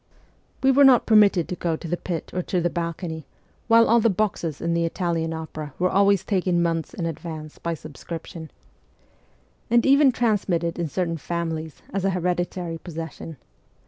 [0.63, 3.27] We were not permitted to go to the pit or to the balcony,
[3.67, 7.61] while all the boxes in the Italian opera were always taken months in advance 140
[7.61, 8.51] MEMOIRS OF A REVOLUTIONIST by subscription,
[9.69, 13.37] and even transmitted in certain families as an hereditary possession.